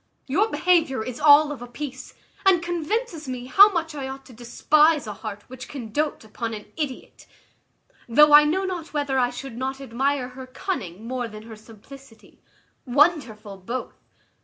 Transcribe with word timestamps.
Your 0.25 0.49
behaviour 0.49 1.03
is 1.05 1.19
all 1.19 1.51
of 1.51 1.61
a 1.61 1.67
piece, 1.67 2.15
and 2.43 2.63
convinces 2.63 3.27
me 3.27 3.45
how 3.45 3.71
much 3.71 3.93
I 3.93 4.07
ought 4.07 4.25
to 4.25 4.33
despise 4.33 5.05
a 5.05 5.13
heart 5.13 5.43
which 5.47 5.67
can 5.67 5.91
doat 5.91 6.23
upon 6.23 6.55
an 6.55 6.65
idiot; 6.75 7.27
though 8.09 8.33
I 8.33 8.43
know 8.45 8.65
not 8.65 8.93
whether 8.95 9.19
I 9.19 9.29
should 9.29 9.55
not 9.57 9.79
admire 9.79 10.29
her 10.29 10.47
cunning 10.47 11.07
more 11.07 11.27
than 11.27 11.43
her 11.43 11.55
simplicity: 11.55 12.41
wonderful 12.83 13.57
both! 13.57 13.93